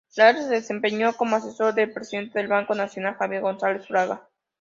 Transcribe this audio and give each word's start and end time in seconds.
Llach 0.15 0.35
se 0.37 0.47
desempeñaba 0.49 1.13
como 1.15 1.35
asesor 1.35 1.75
del 1.75 1.93
presidente 1.93 2.39
del 2.39 2.47
Banco 2.47 2.73
Nación, 2.73 3.13
Javier 3.13 3.41
González 3.43 3.85
Fraga. 3.85 4.27